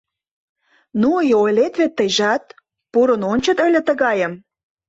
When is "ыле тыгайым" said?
3.67-4.33